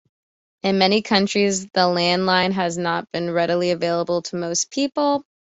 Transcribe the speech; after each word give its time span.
In 0.63 0.79
many 0.79 1.03
countries 1.03 1.65
the 1.67 1.81
landline 1.81 2.53
has 2.53 2.75
not 2.75 3.11
been 3.11 3.29
readily 3.29 3.69
available 3.69 4.23
to 4.23 4.35
most 4.35 4.71
people. 4.71 5.23